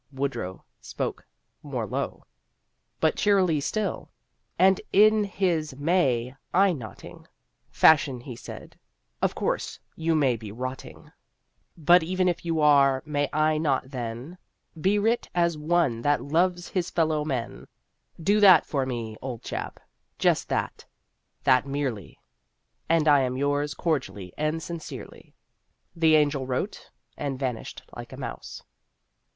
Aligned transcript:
Woodrow 0.11 0.65
spoke 0.79 1.27
more 1.61 1.85
low 1.85 2.25
But 2.99 3.15
cheerly 3.17 3.59
still, 3.61 4.09
and 4.57 4.81
in 4.91 5.23
his 5.25 5.75
May 5.75 6.35
I 6.55 6.73
notting 6.73 7.27
Fashion 7.69 8.19
he 8.21 8.35
said: 8.35 8.79
"Of 9.21 9.35
course 9.35 9.79
you 9.95 10.15
may 10.15 10.37
be 10.37 10.51
rotting, 10.51 11.11
But 11.77 12.01
even 12.01 12.27
if 12.27 12.43
you 12.43 12.59
are, 12.61 13.03
may 13.05 13.29
I 13.31 13.59
not 13.59 13.91
then 13.91 14.39
Be 14.73 14.97
writ 14.97 15.29
as 15.35 15.55
one 15.55 16.01
that 16.01 16.19
loves 16.23 16.67
his 16.69 16.89
fellow 16.89 17.23
men? 17.23 17.67
Do 18.19 18.39
that 18.39 18.65
for 18.65 18.87
me, 18.87 19.17
old 19.21 19.43
chap; 19.43 19.79
just 20.17 20.49
that; 20.49 20.83
that 21.43 21.67
merely 21.67 22.17
And 22.89 23.07
I 23.07 23.19
am 23.19 23.37
yours, 23.37 23.75
cordially 23.75 24.33
and 24.35 24.63
sincerely." 24.63 25.35
The 25.95 26.15
Angel 26.15 26.47
wrote, 26.47 26.89
and 27.17 27.37
vanished 27.37 27.83
like 27.95 28.11
a 28.11 28.17
mouse. 28.17 28.63